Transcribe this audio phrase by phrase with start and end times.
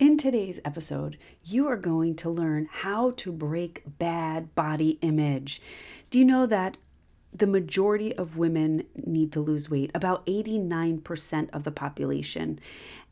[0.00, 5.60] In today's episode, you are going to learn how to break bad body image.
[6.08, 6.78] Do you know that
[7.34, 12.60] the majority of women need to lose weight, about 89% of the population?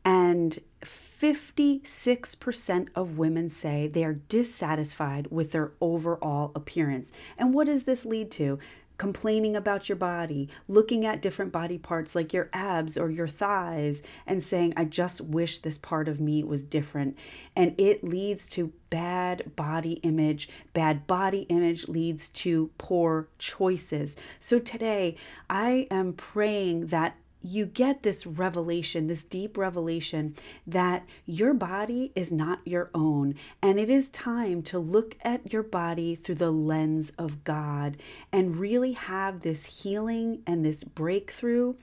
[0.03, 7.13] And 56% of women say they are dissatisfied with their overall appearance.
[7.37, 8.57] And what does this lead to?
[8.99, 14.03] Complaining about your body, looking at different body parts like your abs or your thighs,
[14.27, 17.17] and saying, I just wish this part of me was different.
[17.55, 20.49] And it leads to bad body image.
[20.73, 24.17] Bad body image leads to poor choices.
[24.39, 25.15] So today,
[25.49, 30.35] I am praying that you get this revelation, this deep revelation
[30.67, 33.35] that your body is not your own.
[33.61, 37.97] And it is time to look at your body through the lens of God
[38.31, 41.75] and really have this healing and this breakthrough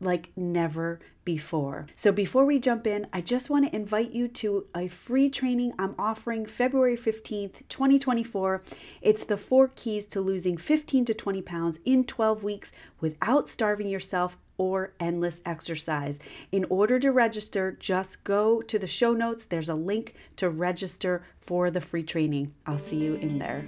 [0.00, 1.86] like never before.
[1.94, 5.72] So before we jump in, I just want to invite you to a free training
[5.78, 8.62] I'm offering February 15th, 2024.
[9.00, 13.88] It's the four keys to losing 15 to 20 pounds in 12 weeks without starving
[13.88, 16.18] yourself or endless exercise.
[16.50, 19.44] In order to register, just go to the show notes.
[19.44, 22.54] There's a link to register for the free training.
[22.66, 23.64] I'll see you in there.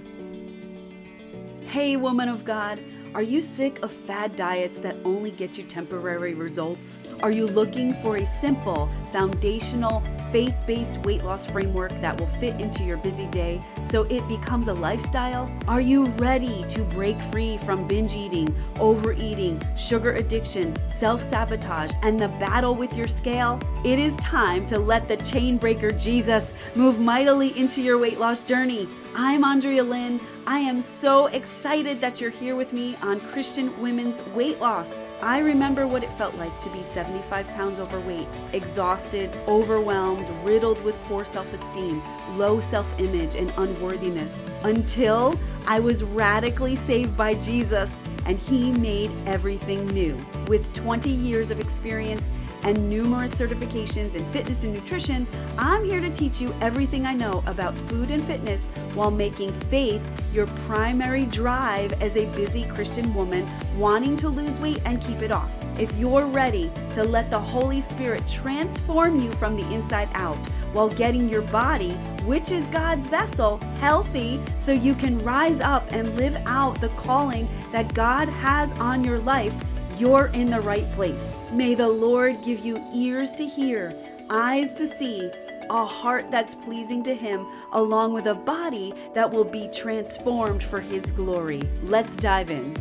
[1.67, 2.79] Hey, woman of God.
[3.15, 6.99] Are you sick of fad diets that only get you temporary results?
[7.23, 12.59] Are you looking for a simple, foundational, faith based weight loss framework that will fit
[12.59, 15.49] into your busy day so it becomes a lifestyle?
[15.65, 22.19] Are you ready to break free from binge eating, overeating, sugar addiction, self sabotage, and
[22.19, 23.61] the battle with your scale?
[23.85, 28.43] It is time to let the chain breaker Jesus move mightily into your weight loss
[28.43, 28.89] journey.
[29.15, 30.19] I'm Ondrea Lynn.
[30.47, 35.01] I am so excited that you're here with me on Christian Women's Weight Loss.
[35.19, 41.01] I remember what it felt like to be 75 pounds overweight, exhausted, overwhelmed, riddled with
[41.05, 41.99] poor self esteem,
[42.37, 45.33] low self image, and unworthiness until
[45.65, 50.15] I was radically saved by Jesus and He made everything new.
[50.47, 52.29] With 20 years of experience,
[52.65, 55.27] and numerous certifications in fitness and nutrition,
[55.57, 58.65] I'm here to teach you everything I know about food and fitness
[58.95, 60.01] while making faith
[60.33, 65.31] your primary drive as a busy Christian woman wanting to lose weight and keep it
[65.31, 65.49] off.
[65.77, 70.37] If you're ready to let the Holy Spirit transform you from the inside out
[70.73, 71.91] while getting your body,
[72.25, 77.47] which is God's vessel, healthy so you can rise up and live out the calling
[77.71, 79.53] that God has on your life,
[79.97, 81.35] you're in the right place.
[81.53, 83.95] May the Lord give you ears to hear,
[84.29, 85.31] eyes to see,
[85.69, 90.81] a heart that's pleasing to Him, along with a body that will be transformed for
[90.81, 91.61] His glory.
[91.83, 92.73] Let's dive in.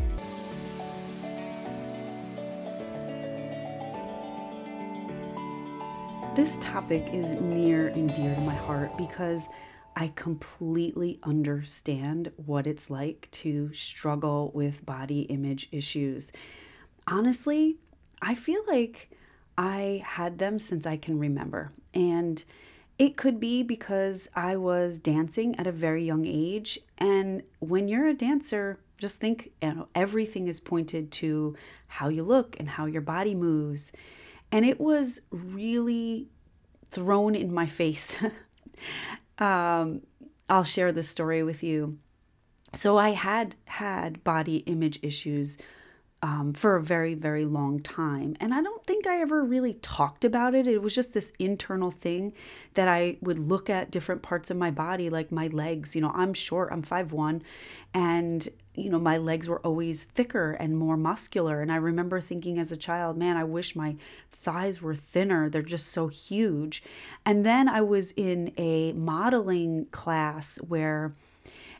[6.34, 9.48] This topic is near and dear to my heart because
[9.94, 16.32] I completely understand what it's like to struggle with body image issues
[17.06, 17.76] honestly,
[18.22, 19.10] I feel like
[19.56, 21.72] I had them since I can remember.
[21.92, 22.42] And
[22.98, 26.78] it could be because I was dancing at a very young age.
[26.98, 31.56] And when you're a dancer, just think you know, everything is pointed to
[31.86, 33.92] how you look and how your body moves.
[34.52, 36.28] And it was really
[36.90, 38.16] thrown in my face.
[39.38, 40.02] um,
[40.48, 41.98] I'll share this story with you.
[42.72, 45.58] So I had had body image issues
[46.24, 48.34] um, for a very, very long time.
[48.40, 50.66] And I don't think I ever really talked about it.
[50.66, 52.32] It was just this internal thing
[52.72, 55.94] that I would look at different parts of my body, like my legs.
[55.94, 57.42] You know, I'm short, I'm 5'1,
[57.92, 61.60] and, you know, my legs were always thicker and more muscular.
[61.60, 63.96] And I remember thinking as a child, man, I wish my
[64.32, 65.50] thighs were thinner.
[65.50, 66.82] They're just so huge.
[67.26, 71.14] And then I was in a modeling class where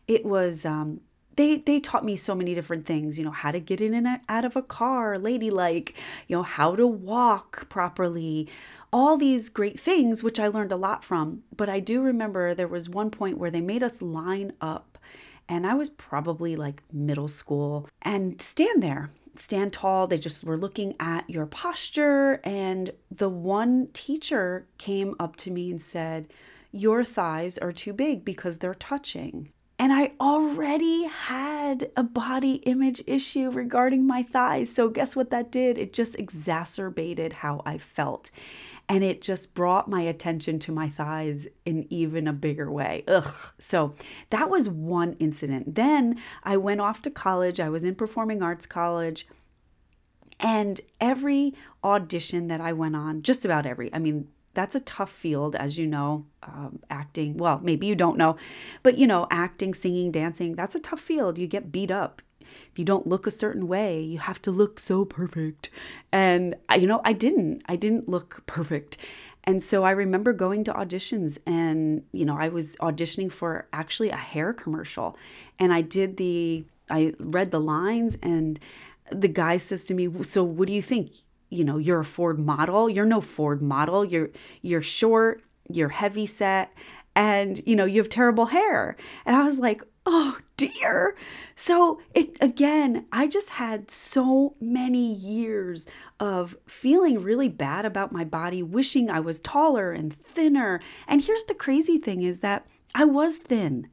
[0.07, 1.01] it was um,
[1.37, 4.21] they they taught me so many different things you know how to get in and
[4.29, 5.95] out of a car ladylike
[6.29, 8.49] you know how to walk properly
[8.93, 11.43] all these great things which i learned a lot from.
[11.57, 14.99] But i do remember there was one point where they made us line up
[15.49, 20.07] and i was probably like middle school and stand there stand tall.
[20.07, 25.71] They just were looking at your posture and the one teacher came up to me
[25.71, 26.29] and said
[26.73, 33.03] your thighs are too big because they're touching and I already had a body image
[33.07, 34.73] issue regarding my thighs.
[34.73, 35.79] So, guess what that did?
[35.79, 38.31] It just exacerbated how I felt.
[38.89, 43.03] And it just brought my attention to my thighs in even a bigger way.
[43.09, 43.49] Ugh.
[43.59, 43.95] So,
[44.31, 45.75] that was one incident.
[45.75, 47.59] Then I went off to college.
[47.59, 49.27] I was in performing arts college.
[50.39, 55.11] And every audition that I went on, just about every, I mean, that's a tough
[55.11, 56.27] field, as you know.
[56.43, 58.37] Um, acting, well, maybe you don't know,
[58.83, 61.39] but you know, acting, singing, dancing, that's a tough field.
[61.39, 62.21] You get beat up.
[62.71, 65.71] If you don't look a certain way, you have to look so perfect.
[66.13, 67.63] And, you know, I didn't.
[67.67, 68.97] I didn't look perfect.
[69.45, 74.11] And so I remember going to auditions and, you know, I was auditioning for actually
[74.11, 75.17] a hair commercial.
[75.59, 78.59] And I did the, I read the lines and
[79.11, 81.24] the guy says to me, So what do you think?
[81.51, 82.89] You know, you're a Ford model.
[82.89, 84.05] You're no Ford model.
[84.05, 84.31] You're,
[84.63, 86.73] you're short, you're heavy set,
[87.15, 88.97] and, you know, you have terrible hair.
[89.25, 91.17] And I was like, oh dear.
[91.57, 95.87] So it again, I just had so many years
[96.21, 100.81] of feeling really bad about my body, wishing I was taller and thinner.
[101.07, 103.89] And here's the crazy thing is that I was thin.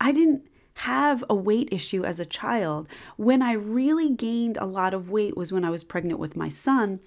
[0.00, 2.88] I didn't have a weight issue as a child.
[3.16, 6.48] When I really gained a lot of weight was when I was pregnant with my
[6.48, 7.00] son.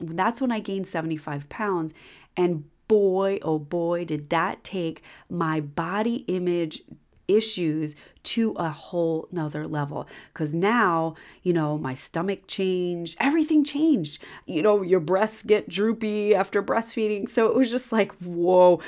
[0.00, 1.92] That's when I gained 75 pounds.
[2.36, 6.82] And boy, oh boy, did that take my body image
[7.28, 14.18] issues to a whole nother level because now you know my stomach changed everything changed
[14.46, 18.80] you know your breasts get droopy after breastfeeding so it was just like whoa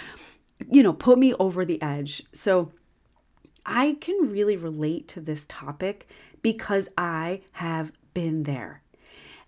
[0.70, 2.72] you know put me over the edge so
[3.64, 6.08] i can really relate to this topic
[6.42, 8.82] because i have been there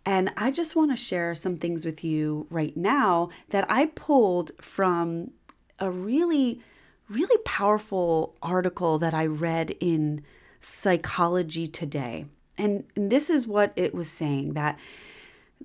[0.05, 4.50] and I just want to share some things with you right now that I pulled
[4.61, 5.31] from
[5.79, 6.61] a really
[7.12, 10.25] really powerful article that I read in
[10.61, 12.26] Psychology Today.
[12.56, 14.79] And, this is what it was saying that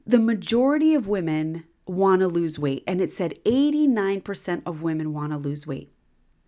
[0.06, 2.84] the majority of women want to lose weight.
[2.88, 5.92] And it said 89% of women want to lose weight.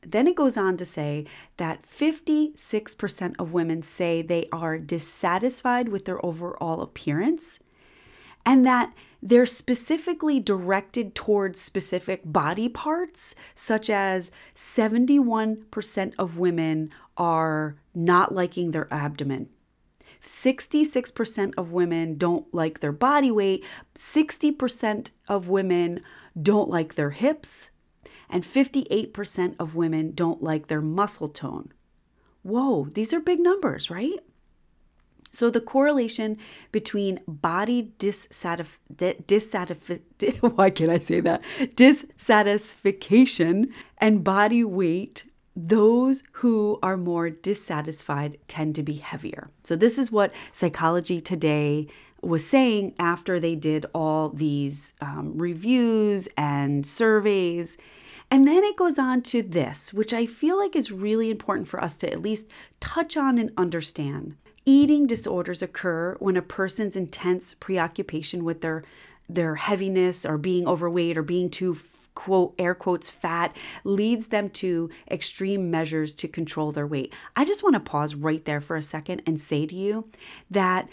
[0.02, 1.26] Then it goes on to say
[1.58, 7.60] that 56% of women say they are dissatisfied with their overall appearance,
[8.46, 17.76] and that they're specifically directed towards specific body parts, such as 71% of women are
[17.94, 19.50] not liking their abdomen.
[20.24, 23.64] 66% of women don't like their body weight,
[23.96, 26.02] 60% of women
[26.42, 27.70] don't like their hips,
[28.30, 31.72] and 58% of women don't like their muscle tone.
[32.44, 34.20] Whoa, these are big numbers, right?
[35.32, 36.38] So the correlation
[36.72, 41.44] between body dissatisf- dissatisf- why can I say that?
[41.76, 49.50] dissatisfaction and body weight those who are more dissatisfied tend to be heavier.
[49.64, 51.88] So this is what psychology today
[52.22, 57.78] was saying after they did all these um, reviews and surveys.
[58.32, 61.82] And then it goes on to this, which I feel like is really important for
[61.84, 62.48] us to at least
[62.80, 64.36] touch on and understand.
[64.66, 68.84] Eating disorders occur when a person's intense preoccupation with their
[69.32, 71.78] their heaviness or being overweight or being too
[72.16, 77.14] quote air quotes fat leads them to extreme measures to control their weight.
[77.36, 80.10] I just want to pause right there for a second and say to you
[80.50, 80.90] that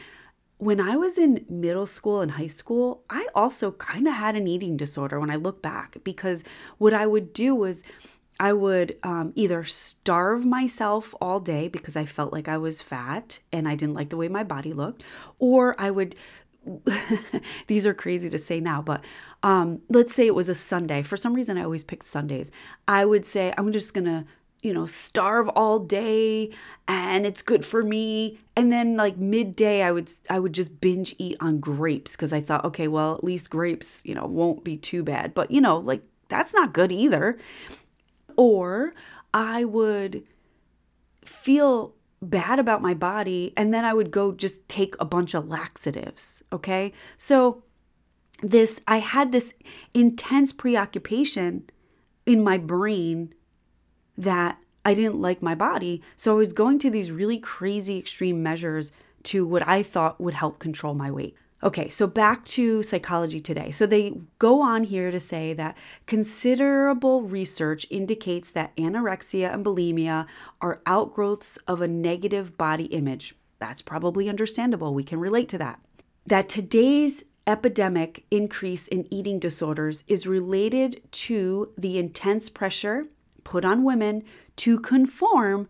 [0.58, 4.47] when I was in middle school and high school, I also kind of had an
[4.47, 6.44] eating disorder when I look back because
[6.79, 7.82] what I would do was
[8.38, 13.38] I would um, either starve myself all day because I felt like I was fat
[13.53, 15.03] and I didn't like the way my body looked,
[15.38, 16.17] or I would.
[17.69, 19.05] these are crazy to say now, but
[19.44, 21.03] um, let's say it was a Sunday.
[21.03, 22.50] For some reason, I always picked Sundays.
[22.88, 24.27] I would say, I'm just gonna,
[24.63, 26.51] you know, starve all day
[26.89, 28.39] and it's good for me.
[28.56, 32.41] And then like midday, I would I would just binge eat on grapes because I
[32.41, 35.34] thought, okay, well, at least grapes, you know, won't be too bad.
[35.34, 37.39] But you know, like that's not good either.
[38.36, 38.94] Or
[39.32, 40.25] I would
[41.25, 45.48] feel bad about my body and then I would go just take a bunch of
[45.48, 46.43] laxatives.
[46.53, 46.93] Okay.
[47.17, 47.63] So,
[48.43, 49.55] this, I had this
[49.94, 51.70] intense preoccupation
[52.27, 53.32] in my brain
[54.17, 56.03] that I didn't like my body.
[56.15, 58.93] So, I was going to these really crazy extreme measures
[59.25, 61.37] to what I thought would help control my weight.
[61.63, 63.70] Okay, so back to psychology today.
[63.70, 70.27] So they go on here to say that considerable research indicates that anorexia and bulimia
[70.61, 73.35] are outgrowths of a negative body image.
[73.58, 74.93] That's probably understandable.
[74.93, 75.81] We can relate to that.
[76.27, 83.06] That today's epidemic increase in eating disorders is related to the intense pressure
[83.46, 84.24] put on women
[84.56, 85.69] to conform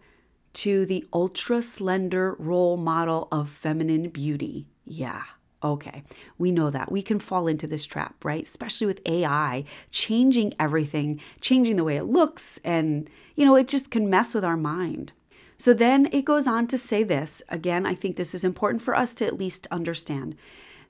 [0.54, 4.66] to the ultra slender role model of feminine beauty.
[4.87, 5.25] Yeah.
[5.62, 6.02] Okay,
[6.38, 6.90] we know that.
[6.90, 8.42] We can fall into this trap, right?
[8.42, 13.90] Especially with AI changing everything, changing the way it looks, and, you know, it just
[13.90, 15.12] can mess with our mind.
[15.59, 18.95] So then it goes on to say this again, I think this is important for
[18.95, 20.35] us to at least understand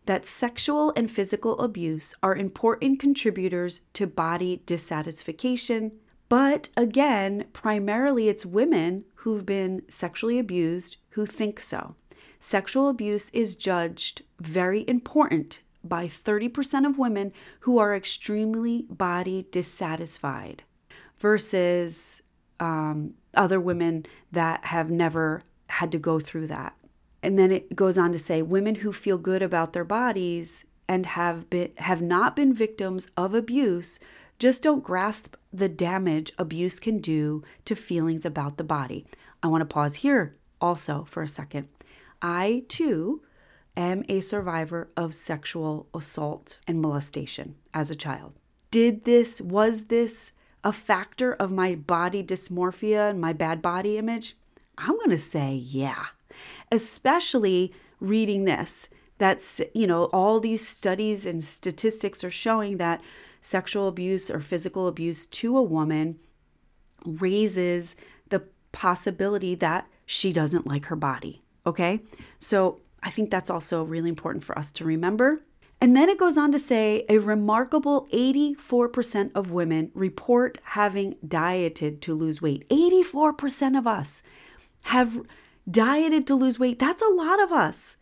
[0.05, 5.93] that sexual and physical abuse are important contributors to body dissatisfaction.
[6.28, 11.95] But again, primarily it's women who've been sexually abused who think so.
[12.40, 20.64] Sexual abuse is judged very important by 30% of women who are extremely body dissatisfied
[21.18, 22.23] versus
[22.61, 26.75] um, other women that have never had to go through that.
[27.23, 31.06] And then it goes on to say women who feel good about their bodies and
[31.06, 33.99] have been have not been victims of abuse
[34.38, 39.07] just don't grasp the damage abuse can do to feelings about the body.
[39.43, 41.69] I want to pause here also for a second.
[42.21, 43.23] I too
[43.76, 48.35] am a survivor of sexual assault and molestation as a child.
[48.71, 50.33] Did this was this
[50.64, 54.37] a factor of my body dysmorphia and my bad body image?
[54.76, 56.07] I'm going to say yeah.
[56.71, 58.88] Especially reading this
[59.19, 63.00] that's you know all these studies and statistics are showing that
[63.40, 66.19] sexual abuse or physical abuse to a woman
[67.05, 67.97] raises
[68.28, 72.00] the possibility that she doesn't like her body okay
[72.38, 75.40] so i think that's also really important for us to remember
[75.81, 82.00] and then it goes on to say a remarkable 84% of women report having dieted
[82.02, 82.66] to lose weight.
[82.71, 84.23] 84% of us
[84.85, 85.21] have
[85.71, 86.78] dieted to lose weight.
[86.78, 87.99] That's a lot of us.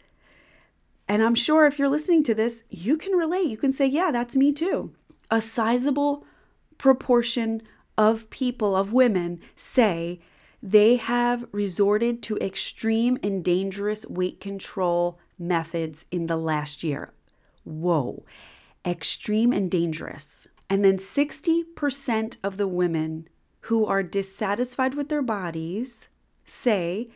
[1.09, 3.47] And I'm sure if you're listening to this, you can relate.
[3.47, 4.93] You can say, yeah, that's me too.
[5.31, 6.25] A sizable
[6.79, 7.63] proportion
[7.97, 10.21] of people, of women, say
[10.63, 17.13] they have resorted to extreme and dangerous weight control methods in the last year.
[17.65, 18.25] Whoa,
[18.85, 20.47] extreme and dangerous.
[20.71, 23.29] And then 60% of the women
[23.61, 26.09] who are dissatisfied with their bodies
[26.45, 27.11] say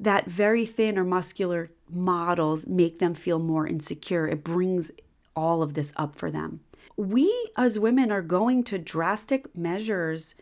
[0.00, 4.28] that very thin or muscular models make them feel more insecure.
[4.28, 4.90] It brings
[5.34, 6.60] all of this up for them.
[6.98, 10.34] We as women are going to drastic measures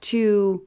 [0.00, 0.66] to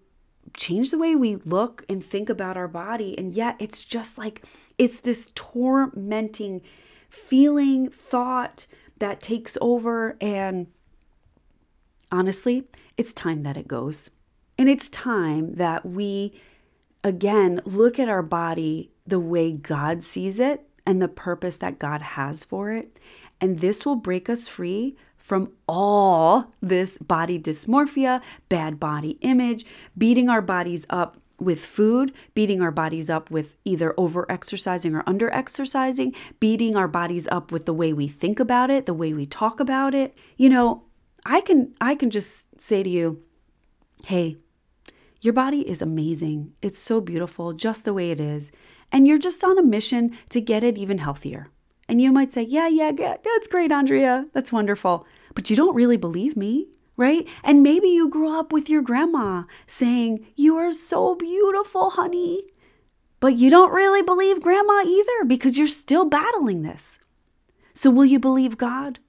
[0.55, 3.17] change the way we look and think about our body.
[3.17, 4.43] And yet it's just like
[4.77, 6.61] it's this tormenting
[7.09, 8.67] feeling, thought
[8.99, 10.15] that takes over.
[10.21, 10.67] And
[12.11, 12.67] honestly,
[12.97, 14.11] it's time that it goes.
[14.57, 16.39] And it's time that we,
[17.03, 22.01] again, look at our body the way God sees it and the purpose that God
[22.01, 22.99] has for it.
[23.39, 29.65] And this will break us free from all this body dysmorphia, bad body image,
[29.97, 35.03] beating our bodies up with food, beating our bodies up with either over exercising or
[35.07, 39.13] under exercising, beating our bodies up with the way we think about it, the way
[39.13, 40.15] we talk about it.
[40.37, 40.83] You know,
[41.25, 43.23] I can I can just say to you,
[44.05, 44.37] "Hey,
[45.21, 46.53] your body is amazing.
[46.61, 48.51] It's so beautiful just the way it is,
[48.91, 51.49] and you're just on a mission to get it even healthier."
[51.91, 54.27] And you might say, "Yeah, yeah, yeah, that's great, Ondrea.
[54.33, 55.05] That's wonderful."
[55.35, 56.67] But you don't really believe me
[56.97, 57.27] right?
[57.43, 62.43] And maybe you grew up with your grandma saying, You are so beautiful, honey.
[63.19, 66.99] But you don't really believe grandma either because you're still battling this.
[67.73, 68.99] So, will you believe God?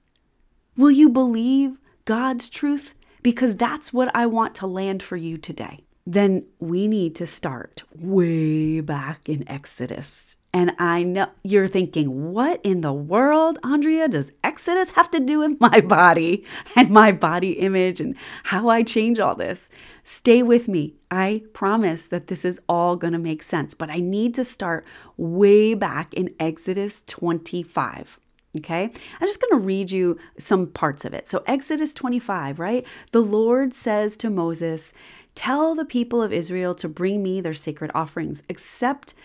[0.75, 2.95] Will you believe God's truth?
[3.21, 5.85] Because that's what I want to land for you today.
[6.05, 12.61] Then we need to start way back in Exodus and I know you're thinking, what
[12.63, 16.45] in the world, Ondrea, does Exodus have to do with my body
[16.75, 19.67] and my body image and how I change all this?
[20.03, 20.93] Stay with me.
[21.09, 24.85] I promise that this is all going to make sense, but I need to start
[25.17, 28.19] way back in Exodus 25.
[28.55, 31.27] Okay, I'm just going to read you some parts of it.
[31.27, 32.85] So, Exodus 25, right?
[33.11, 34.93] The Lord says to Moses,
[35.33, 39.15] Tell the people of Israel to bring me their sacred offerings, except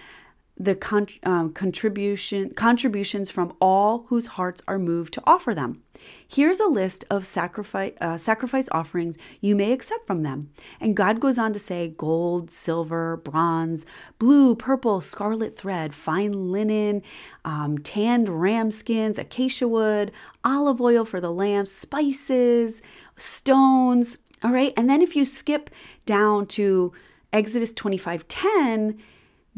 [0.59, 5.83] the con- um, contribution contributions from all whose hearts are moved to offer them.
[6.27, 10.51] Here's a list of sacrifice uh, sacrifice offerings you may accept from them.
[10.81, 13.87] And God goes on to say gold, silver, bronze,
[14.19, 17.03] blue, purple, scarlet thread, fine linen,
[17.45, 20.13] um, tanned ram skins, acacia wood,
[20.45, 22.83] olive oil for the lamps, spices,
[23.17, 24.19] stones.
[24.43, 25.71] All right, and then if you skip
[26.07, 26.93] down to
[27.33, 28.99] Exodus 25:10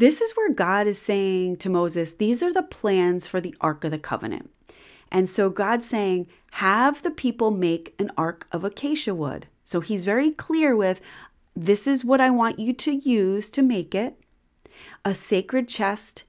[0.00, 3.84] this is where God is saying to Moses, These are the plans for the Ark
[3.84, 4.50] of the Covenant.
[5.12, 9.46] And so God's saying, Have the people make an ark of acacia wood.
[9.62, 11.02] So he's very clear with,
[11.54, 14.18] This is what I want you to use to make it.
[15.04, 16.24] A sacred chest,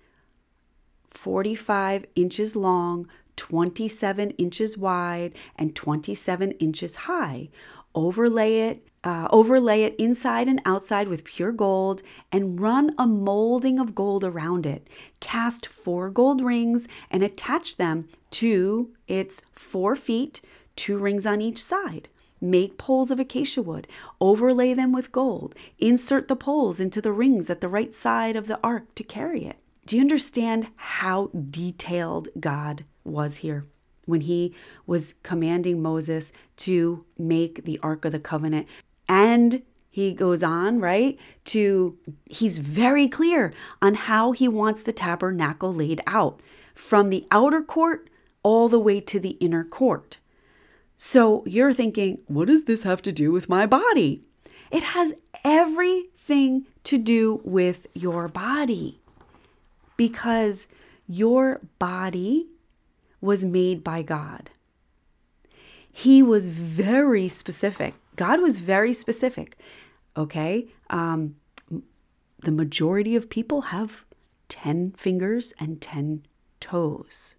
[1.09, 7.47] 45 inches long, 27 inches wide, and 27 inches high.
[7.95, 13.79] Overlay it uh, overlay it inside and outside with pure gold, and run a molding
[13.79, 14.87] of gold around it.
[15.19, 20.41] Cast four gold rings and attach them to its four feet,
[20.75, 22.07] two rings on each side.
[22.39, 23.87] Make poles of acacia wood,
[24.19, 28.47] overlay them with gold, insert the poles into the rings at the right side of
[28.47, 29.57] the ark to carry it.
[29.85, 33.65] Do you understand how detailed God was here?
[34.05, 34.53] When he
[34.87, 38.67] was commanding Moses to make the Ark of the Covenant,
[39.11, 45.73] and he goes on, right, to he's very clear on how he wants the tabernacle
[45.73, 46.39] laid out
[46.73, 48.09] from the outer court
[48.41, 50.17] all the way to the inner court.
[50.95, 54.23] So you're thinking, what does this have to do with my body?
[54.71, 55.13] It has
[55.43, 59.01] everything to do with your body
[59.97, 60.69] because
[61.05, 62.47] your body
[63.19, 64.51] was made by God.
[65.91, 69.57] He was very specific God was very specific.
[70.15, 70.67] Okay.
[70.91, 71.37] Um,
[72.43, 74.05] the majority of people have
[74.47, 76.27] 10 fingers and 10
[76.59, 77.35] toes.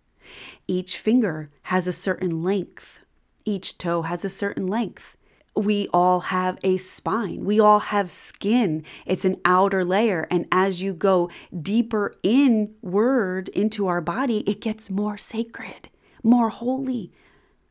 [0.66, 2.98] Each finger has a certain length,
[3.44, 5.16] each toe has a certain length.
[5.54, 7.44] We all have a spine.
[7.44, 8.82] We all have skin.
[9.06, 10.26] It's an outer layer.
[10.32, 15.90] And as you go deeper inward into our body, it gets more sacred,
[16.24, 17.12] more holy,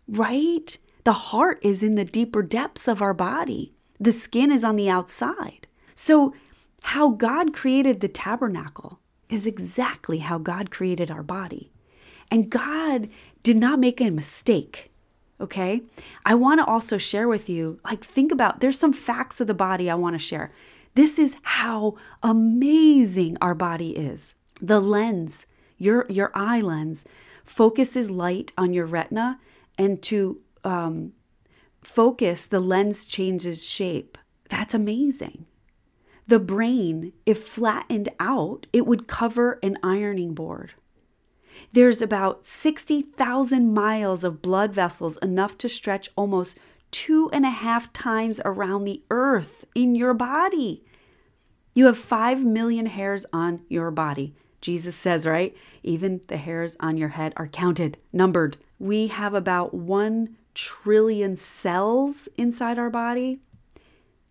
[0.07, 0.77] right?
[1.03, 4.89] The heart is in the deeper depths of our body, the skin is on the
[4.89, 5.67] outside.
[5.95, 6.33] So,
[6.83, 11.71] how God created the tabernacle is exactly how God created our body.
[12.31, 13.09] And God
[13.43, 14.91] did not make a mistake.
[15.39, 15.81] Okay.
[16.25, 19.53] I want to also share with you, like, think about there's some facts of the
[19.53, 20.51] body I want to share.
[20.95, 24.35] This is how amazing our body is.
[24.61, 27.05] The lens, your, your eye lens,
[27.43, 29.39] focuses light on your retina
[29.77, 31.13] and to um,
[31.83, 34.17] focus, the lens changes shape.
[34.49, 35.45] That's amazing.
[36.27, 40.73] The brain, if flattened out, it would cover an ironing board.
[41.71, 46.57] There's about 60,000 miles of blood vessels, enough to stretch almost
[46.91, 50.83] two and a half times around the earth in your body.
[51.73, 54.35] You have 5 million hairs on your body.
[54.59, 55.55] Jesus says, right?
[55.83, 58.57] Even the hairs on your head are counted, numbered.
[58.81, 63.39] We have about 1 trillion cells inside our body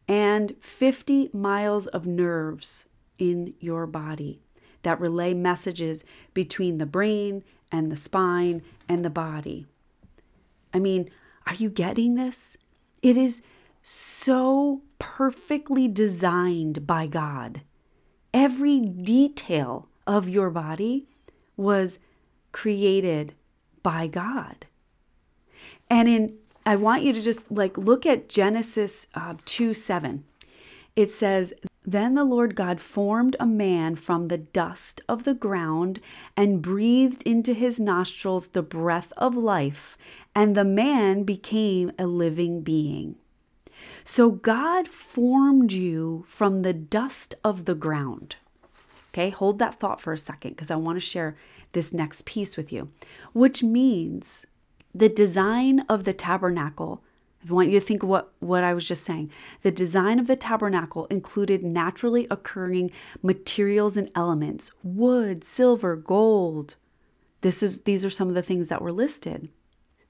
[0.08, 2.86] and 50 miles of nerves
[3.16, 4.42] in your body
[4.82, 9.66] that relay messages between the brain and the spine and the body.
[10.74, 11.08] I mean,
[11.46, 12.56] are you getting this?
[13.02, 13.42] It is
[13.82, 17.60] so perfectly designed by God.
[18.34, 21.06] Every detail of your body
[21.56, 22.00] was
[22.50, 23.36] created
[23.82, 24.66] by God.
[25.88, 30.24] And in I want you to just like look at Genesis uh, 2 7.
[30.94, 36.00] It says, Then the Lord God formed a man from the dust of the ground
[36.36, 39.96] and breathed into his nostrils the breath of life,
[40.34, 43.16] and the man became a living being.
[44.04, 48.36] So God formed you from the dust of the ground.
[49.10, 51.36] Okay, hold that thought for a second because I want to share
[51.72, 52.90] this next piece with you,
[53.32, 54.46] which means
[54.94, 57.02] the design of the tabernacle
[57.48, 59.30] I want you to think what, what I was just saying.
[59.62, 62.90] The design of the tabernacle included naturally occurring
[63.22, 66.74] materials and elements wood, silver, gold.
[67.40, 69.48] This is, these are some of the things that were listed.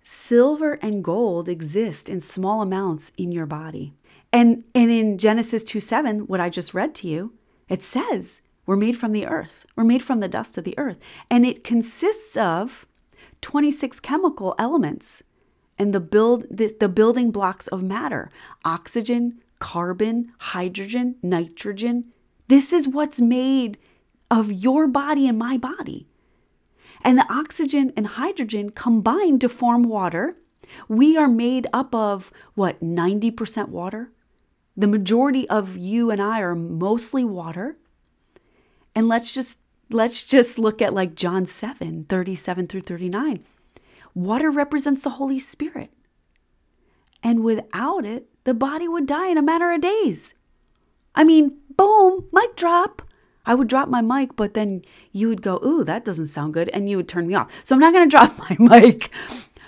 [0.03, 3.95] Silver and gold exist in small amounts in your body.
[4.33, 7.35] And, and in Genesis 2 7, what I just read to you,
[7.69, 10.97] it says we're made from the earth, we're made from the dust of the earth.
[11.29, 12.87] And it consists of
[13.41, 15.25] 26 chemical elements
[15.77, 18.31] and the build this, the building blocks of matter.
[18.65, 22.13] Oxygen carbon hydrogen nitrogen.
[22.47, 23.77] This is what's made
[24.31, 26.07] of your body and my body.
[27.03, 30.37] And the oxygen and hydrogen combine to form water.
[30.87, 34.13] We are made up of what 90% water?
[34.77, 37.77] The majority of you and i are mostly water
[38.95, 39.59] and let's just
[39.93, 43.45] Let's just look at like John 7 37 through 39.
[44.15, 45.91] Water represents the Holy Spirit.
[47.23, 50.35] And without it, the body would die in a matter of days.
[51.15, 53.03] I mean, boom, mic drop.
[53.45, 56.69] I would drop my mic, but then you would go, Ooh, that doesn't sound good.
[56.69, 57.51] And you would turn me off.
[57.65, 59.11] So I'm not going to drop my mic.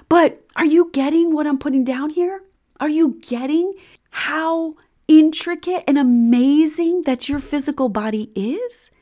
[0.08, 2.44] But are you getting what I'm putting down here?
[2.78, 3.74] Are you getting
[4.10, 4.76] how
[5.08, 8.92] intricate and amazing that your physical body is?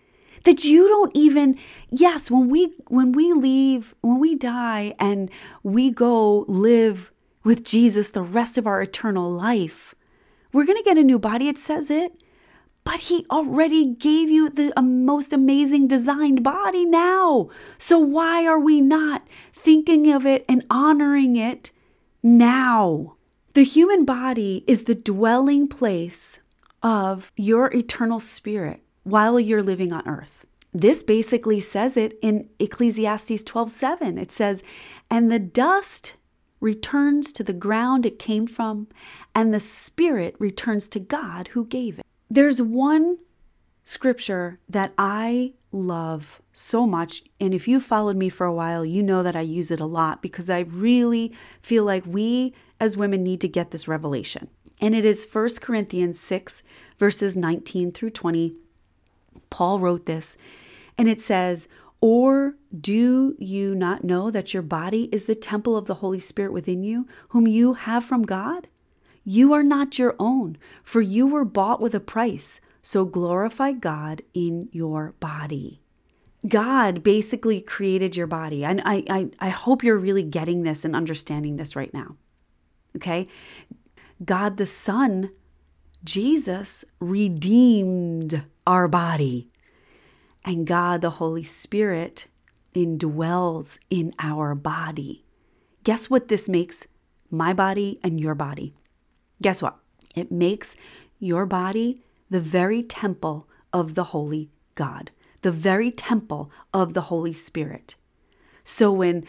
[0.44, 1.56] That you don't even
[1.90, 5.30] yes when we when we leave when we die and
[5.62, 7.12] we go live
[7.44, 9.94] with Jesus the rest of our eternal life
[10.52, 11.48] We're going to get a new body.
[11.48, 12.22] It says it.
[12.82, 17.50] But he already gave you the most amazing designed body now.
[17.78, 21.70] So why are we not thinking of it and honoring it
[22.22, 23.16] now?
[23.52, 26.40] The human body is the dwelling place
[26.82, 30.46] of your eternal spirit while you're living on earth.
[30.72, 34.18] This basically says it in Ecclesiastes 12:7.
[34.18, 34.62] It says,
[35.10, 36.14] "And the dust
[36.60, 38.86] returns to the ground it came from,
[39.34, 43.18] and the spirit returns to God who gave it." There's one
[43.82, 47.24] scripture that I love so much.
[47.40, 49.86] And if you followed me for a while, you know that I use it a
[49.86, 54.48] lot because I really feel like we as women need to get this revelation.
[54.80, 56.62] And it is 1 Corinthians 6,
[56.98, 58.56] verses 19 through 20.
[59.50, 60.36] Paul wrote this,
[60.96, 61.68] and it says,
[62.00, 66.52] Or do you not know that your body is the temple of the Holy Spirit
[66.52, 68.68] within you, whom you have from God?
[69.24, 72.60] You are not your own, for you were bought with a price.
[72.82, 75.82] So glorify God in your body.
[76.48, 78.64] God basically created your body.
[78.64, 82.16] And I, I, I hope you're really getting this and understanding this right now.
[82.96, 83.28] Okay?
[84.24, 85.30] God the Son,
[86.04, 89.48] Jesus, redeemed our body.
[90.44, 92.26] And God the Holy Spirit
[92.74, 95.24] indwells in our body.
[95.84, 96.86] Guess what this makes
[97.30, 98.74] my body and your body?
[99.42, 99.76] Guess what?
[100.14, 100.76] It makes
[101.18, 105.10] your body the very temple of the Holy God,
[105.42, 107.96] the very temple of the Holy Spirit.
[108.64, 109.24] So when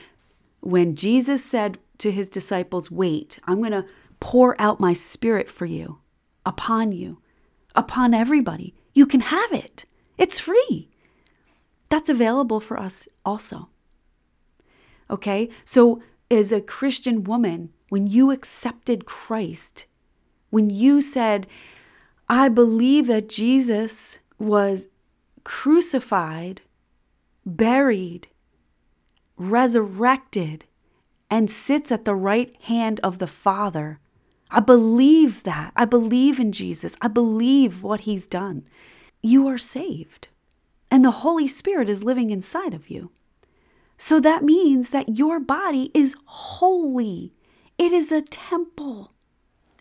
[0.62, 3.86] when Jesus said to his disciples, "Wait, I'm going to
[4.20, 5.98] pour out my spirit for you,
[6.46, 7.20] upon you,
[7.76, 8.74] upon everybody.
[8.94, 9.86] You can have it.
[10.18, 10.90] It's free."
[11.90, 13.70] That's available for us also.
[15.10, 15.50] Okay?
[15.66, 19.86] So as a Christian woman, when you accepted Christ,
[20.50, 21.48] when you said,
[22.30, 24.88] I believe that Jesus was
[25.44, 26.62] crucified,
[27.46, 28.30] buried,
[29.36, 30.66] resurrected,
[31.30, 34.00] and sits at the right hand of the Father.
[34.52, 35.72] I believe that.
[35.76, 36.98] I believe in Jesus.
[37.02, 38.64] I believe what he's done.
[39.24, 40.28] You are saved,
[40.90, 43.12] and the Holy Spirit is living inside of you.
[43.98, 47.34] So that means that your body is holy,
[47.78, 49.14] it is a temple.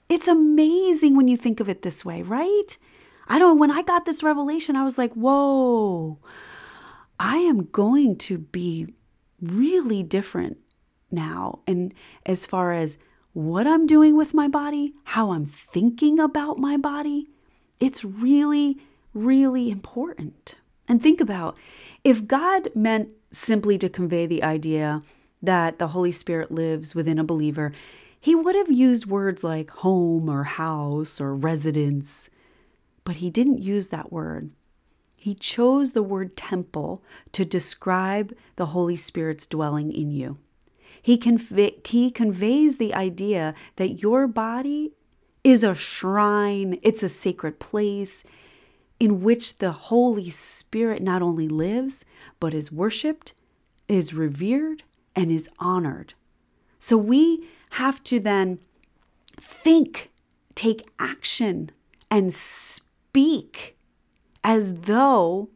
[0.09, 2.77] It's amazing when you think of it this way, right?
[3.29, 6.19] I don't when I got this revelation, I was like, whoa,
[7.19, 8.95] I am going to be
[9.41, 10.59] really different
[11.11, 11.61] now.
[11.67, 11.95] And
[12.27, 12.99] as far as
[13.33, 17.29] what I'm doing with my body, how I'm thinking about my body,
[17.79, 18.79] it's really,
[19.15, 20.57] really important.
[20.89, 21.57] And think about
[22.03, 25.03] if God meant simply to convey the idea
[25.43, 27.73] that the Holy Spirit lives within a believer,
[28.21, 32.29] he would have used words like home or house or residence,
[33.05, 34.51] but he didn't use that word.
[35.17, 40.39] He chose the word temple to describe the Holy Spirit's dwelling in you.
[41.03, 44.93] He, conve- he conveys the idea that your body
[45.43, 48.25] is a shrine, it's a sacred place
[48.99, 52.05] in which the Holy Spirit not only lives,
[52.39, 53.33] but is worshiped,
[53.89, 54.83] is revered,
[55.17, 56.15] and is honored.
[56.79, 58.59] So we have to then
[59.41, 60.11] think,
[60.55, 61.71] take action,
[62.11, 63.79] and speak
[64.45, 65.49] as though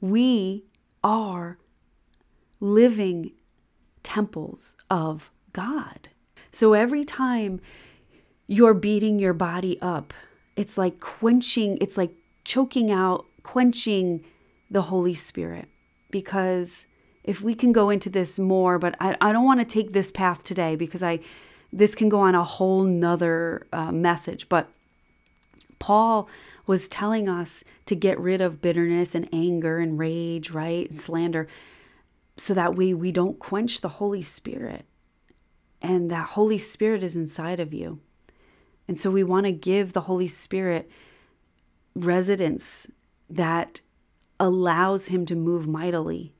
[0.00, 0.64] we
[1.04, 1.58] are
[2.60, 3.32] living
[4.06, 6.08] temples of God.
[6.52, 7.60] So every time
[8.46, 10.14] you're beating your body up,
[10.54, 12.12] it's like quenching, it's like
[12.44, 14.24] choking out, quenching
[14.70, 15.68] the Holy Spirit
[16.12, 16.86] because
[17.24, 20.12] if we can go into this more, but I, I don't want to take this
[20.12, 21.18] path today because I
[21.72, 24.48] this can go on a whole nother uh, message.
[24.48, 24.68] But
[25.80, 26.28] Paul
[26.64, 30.88] was telling us to get rid of bitterness and anger and rage, right?
[30.88, 31.48] And slander,
[32.36, 34.84] so that we we don't quench the Holy Spirit.
[35.82, 38.00] And that Holy Spirit is inside of you.
[38.88, 40.90] And so we want to give the Holy Spirit
[41.94, 42.90] residence
[43.28, 43.80] that
[44.38, 46.32] allows him to move mightily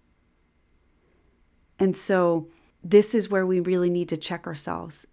[1.78, 2.48] and so
[2.82, 5.06] this is where we really need to check ourselves.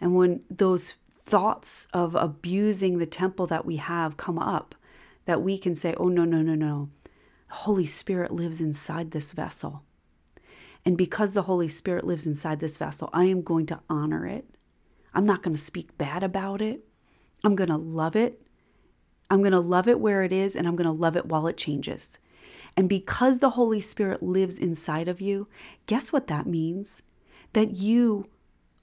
[0.00, 0.94] And when those
[1.24, 4.74] thoughts of abusing the temple that we have come up,
[5.24, 6.88] that we can say, oh, no, no, no, no.
[7.48, 9.82] The Holy Spirit lives inside this vessel.
[10.86, 14.56] And because the Holy Spirit lives inside this vessel, I am going to honor it.
[15.12, 16.86] I'm not going to speak bad about it.
[17.42, 18.40] I'm going to love it.
[19.28, 21.48] I'm going to love it where it is, and I'm going to love it while
[21.48, 22.20] it changes.
[22.76, 25.48] And because the Holy Spirit lives inside of you,
[25.86, 27.02] guess what that means?
[27.52, 28.28] That you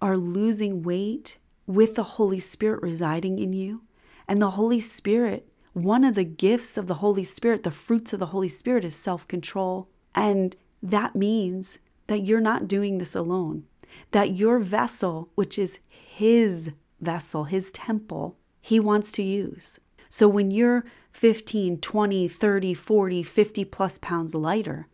[0.02, 3.84] are losing weight with the Holy Spirit residing in you.
[4.28, 8.20] And the Holy Spirit, one of the gifts of the Holy Spirit, the fruits of
[8.20, 9.88] the Holy Spirit is self control.
[10.14, 13.64] And that means that you're not doing this alone,
[14.12, 19.80] that your vessel, which is His vessel, His temple, He wants to use.
[20.10, 24.88] So when you're 15, 20, 30, 40, 50 plus pounds lighter,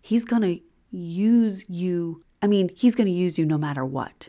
[0.00, 2.22] He's going to use you.
[2.40, 4.28] I mean, He's going to use you no matter what.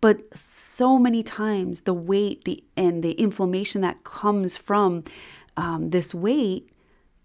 [0.00, 5.04] But so many times, the weight the, and the inflammation that comes from
[5.56, 6.68] um, this weight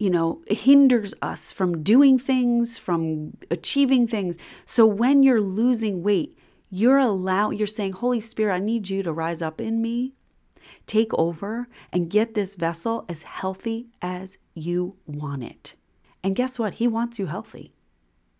[0.00, 4.38] you know, hinders us from doing things, from achieving things.
[4.64, 6.36] So when you're losing weight,
[6.70, 10.14] you're allow you're saying, "Holy Spirit, I need you to rise up in me,
[10.86, 15.74] take over and get this vessel as healthy as you want it."
[16.24, 16.74] And guess what?
[16.74, 17.74] He wants you healthy.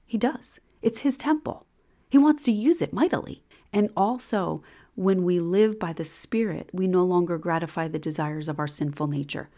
[0.07, 0.61] He does.
[0.81, 1.67] It's his temple.
[2.09, 3.43] He wants to use it mightily.
[3.73, 4.63] And also,
[4.95, 9.09] when we live by the Spirit, we no longer gratify the desires of our sinful
[9.09, 9.51] nature.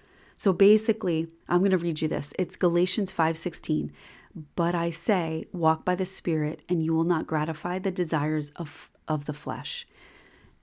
[0.43, 2.35] So basically, I'm going to read you this.
[2.37, 3.93] It's Galatians 5:16.
[4.57, 8.91] But I say, walk by the Spirit, and you will not gratify the desires of,
[9.07, 9.87] of the flesh.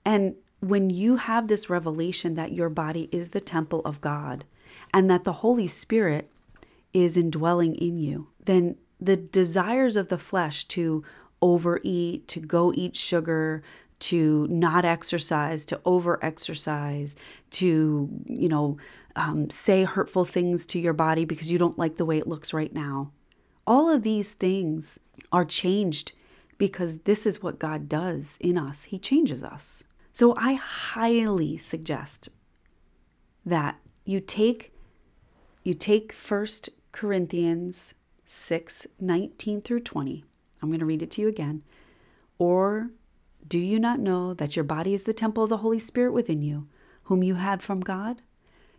[0.04, 4.44] And when you have this revelation that your body is the temple of God
[4.92, 6.30] and that the Holy Spirit
[6.92, 11.02] is indwelling in you, then the desires of the flesh to
[11.40, 13.62] overeat, to go eat sugar,
[14.00, 17.16] to not exercise, to over exercise,
[17.50, 18.78] to, you know,
[19.16, 22.52] um, say hurtful things to your body because you don't like the way it looks
[22.52, 23.12] right now.
[23.66, 24.98] All of these things
[25.32, 26.12] are changed
[26.58, 28.84] because this is what God does in us.
[28.84, 29.84] He changes us.
[30.12, 32.28] So I highly suggest
[33.44, 34.72] that you take
[35.62, 40.24] you take First Corinthians 6, 19 through 20.
[40.62, 41.62] I'm going to read it to you again.
[42.38, 42.90] Or
[43.50, 46.40] do you not know that your body is the temple of the Holy Spirit within
[46.40, 46.68] you,
[47.02, 48.22] whom you have from God?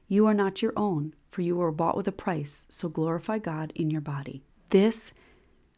[0.07, 3.73] You are not your own, for you were bought with a price, so glorify God
[3.75, 4.43] in your body.
[4.69, 5.13] This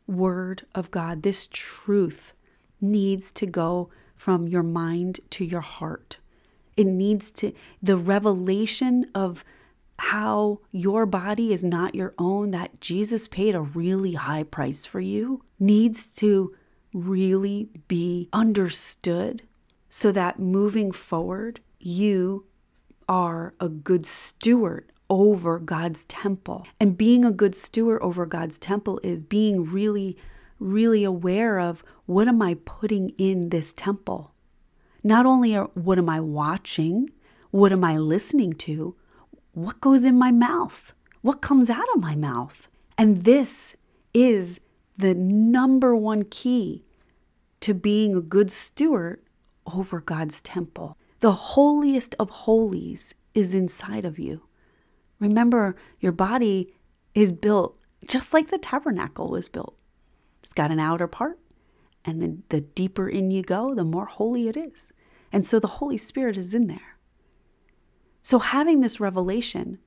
[0.06, 2.34] word of God, this truth
[2.80, 6.20] needs to go from your mind to your heart.
[6.78, 7.52] It needs to,
[7.82, 9.44] the revelation of
[9.98, 15.00] how your body is not your own, that Jesus paid a really high price for
[15.00, 16.56] you, needs to
[16.94, 19.44] really be understood
[19.90, 22.46] so that moving forward, you
[23.08, 26.66] are a good steward over God's temple.
[26.80, 30.18] And being a good steward over God's temple is being really,
[30.60, 34.34] really aware of what am I putting in this temple?
[35.04, 37.10] Not only are, what am I watching,
[37.52, 38.96] what am I listening to,
[39.52, 42.68] what goes in my mouth, what comes out of my mouth.
[42.98, 43.76] And this
[44.14, 44.60] is
[45.04, 46.86] the number one key
[47.60, 49.22] to being a good steward
[49.74, 50.98] over God's temple.
[51.20, 54.44] The holiest of holies is inside of you.
[55.20, 56.74] Remember, your body
[57.13, 59.76] is built just like the tabernacle was built.
[60.42, 61.38] It's got an outer part,
[62.06, 64.89] and then the deeper in you go, the more holy it is.
[65.34, 66.98] And so the Holy Spirit is in there.
[68.22, 69.80] So, having this revelation,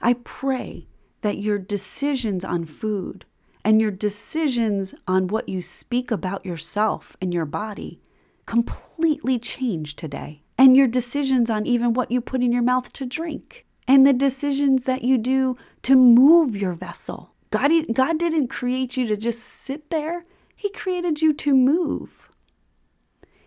[0.00, 0.86] I pray
[1.20, 3.26] that your decisions on food
[3.66, 8.00] and your decisions on what you speak about yourself and your body
[8.46, 13.04] completely change today and your decisions on even what you put in your mouth to
[13.04, 17.34] drink, and the decisions that you do to move your vessel.
[17.50, 20.22] God, God didn't create you to just sit there,
[20.54, 22.30] He created you to move.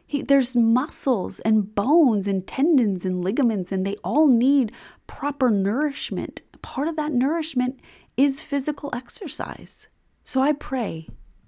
[0.05, 4.73] He, there's muscles and bones and tendons and ligaments, and they all need
[5.07, 6.41] proper nourishment.
[6.61, 7.79] Part of that nourishment
[8.17, 9.87] is physical exercise.
[10.29, 11.07] So I pray,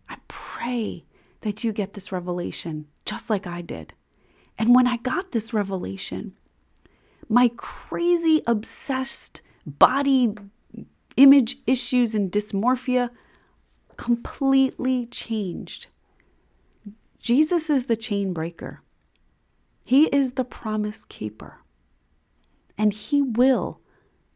[0.09, 1.05] I pray
[1.41, 3.93] that you get this revelation just like I did.
[4.57, 6.33] And when I got this revelation,
[7.29, 10.33] my crazy, obsessed body
[11.15, 13.11] image issues and dysmorphia
[13.97, 15.85] completely changed.
[17.19, 18.81] Jesus is the chain breaker,
[19.83, 21.59] He is the promise keeper.
[22.79, 23.79] And He will,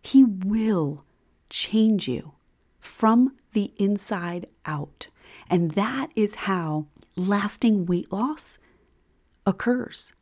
[0.03, 1.03] He will
[1.49, 2.33] change you
[2.79, 5.07] from the inside out.
[5.49, 8.59] And that is how lasting weight loss
[9.47, 10.13] occurs.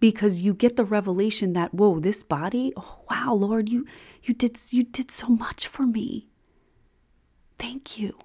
[0.00, 3.86] Because you get the revelation that whoa this body oh, wow lord you
[4.22, 6.28] you did you did so much for me.
[7.58, 8.18] Thank you.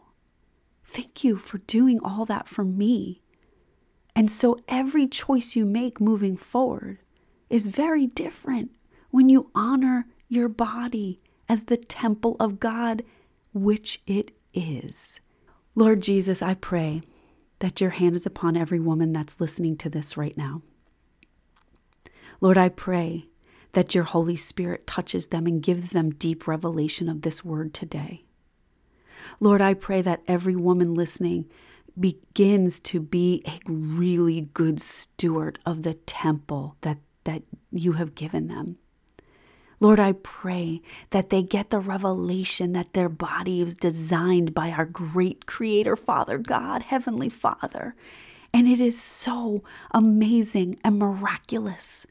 [0.84, 3.22] Thank you for doing all that for me.
[4.16, 7.00] And so every choice you make moving forward
[7.50, 8.72] is very different
[9.12, 13.04] when you honor your body as the temple of God
[13.54, 15.20] which it is
[15.76, 17.02] lord jesus i pray
[17.60, 20.62] that your hand is upon every woman that's listening to this right now.
[22.42, 23.28] Lord, I pray
[23.74, 28.24] that your Holy Spirit touches them and gives them deep revelation of this word today.
[29.40, 31.50] Lord, I pray that every woman listening
[32.00, 38.48] begins to be a really good steward of the temple that, that you have given
[38.48, 38.78] them.
[39.80, 44.86] Lord, I pray that they get the revelation that their body is designed by our
[44.86, 47.96] great Creator, Father God, Heavenly Father.
[48.54, 52.06] And it is so amazing and miraculous.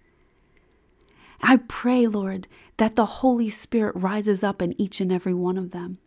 [1.42, 5.72] I pray, Lord, that the Holy Spirit rises up in each and every one of
[5.72, 5.98] them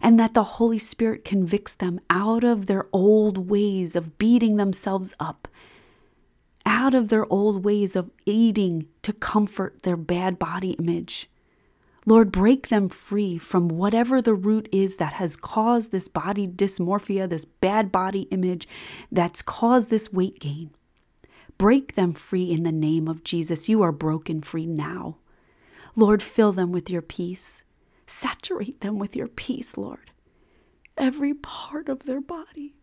[0.00, 5.14] and that the Holy Spirit convicts them out of their old ways of beating themselves
[5.20, 5.48] up,
[6.72, 11.28] out of their old ways of eating to comfort their bad body image.
[12.06, 17.28] Lord, break them free from whatever the root is that has caused this body dysmorphia,
[17.28, 18.66] this bad body image
[19.12, 20.70] that's caused this weight gain.
[21.58, 23.68] Break them free in the name of Jesus.
[23.68, 25.18] You are broken free now.
[25.94, 27.62] Lord, fill them with your peace.
[28.06, 30.10] Saturate them with your peace, Lord.
[30.96, 32.74] Every part of their body.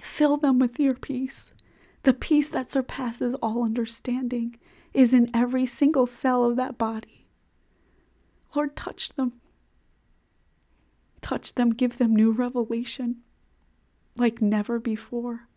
[0.00, 1.52] Fill them with your peace.
[2.08, 4.56] The peace that surpasses all understanding
[4.94, 7.26] is in every single cell of that body.
[8.56, 9.34] Lord, touch them.
[11.20, 13.16] Touch them, give them new revelation
[14.16, 15.48] like never before,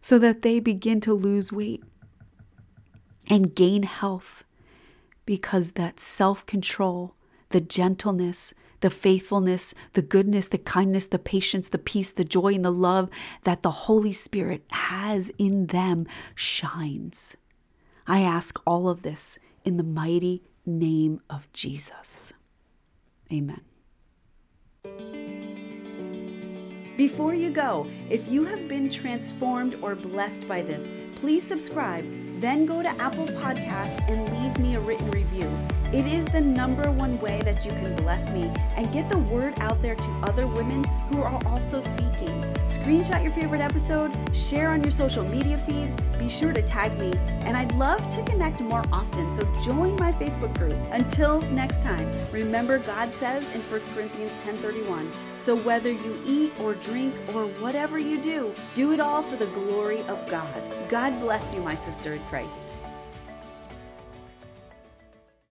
[0.00, 1.84] so that they begin to lose weight
[3.26, 4.44] and gain health
[5.26, 7.14] because that self control,
[7.50, 12.64] the gentleness, the faithfulness, the goodness, the kindness, the patience, the peace, the joy, and
[12.64, 13.10] the love
[13.42, 17.36] that the Holy Spirit has in them shines.
[18.06, 22.32] I ask all of this in the mighty name of Jesus.
[23.32, 23.60] Amen.
[26.96, 32.02] Before you go, if you have been transformed or blessed by this, please subscribe,
[32.40, 35.50] then go to Apple Podcasts and leave me a written review.
[35.92, 39.54] It is the number one way that you can bless me and get the word
[39.58, 42.40] out there to other women who are also seeking.
[42.62, 47.12] Screenshot your favorite episode, share on your social media feeds, be sure to tag me,
[47.44, 50.76] and I'd love to connect more often, so join my Facebook group.
[50.92, 56.74] Until next time, remember God says in 1 Corinthians 10:31, so whether you eat or
[56.74, 61.09] drink or whatever you do, do it all for the glory of God.
[61.10, 62.72] God bless you, my sister in Christ.